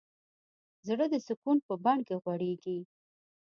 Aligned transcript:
زړه 0.87 1.05
د 1.13 1.15
سکون 1.27 1.57
په 1.67 1.73
بڼ 1.83 1.97
کې 2.07 2.15
غوړېږي. 2.23 2.77